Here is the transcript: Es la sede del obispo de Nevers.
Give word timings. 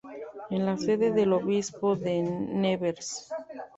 Es 0.49 0.59
la 0.59 0.77
sede 0.79 1.11
del 1.11 1.31
obispo 1.31 1.95
de 1.95 2.23
Nevers. 2.23 3.29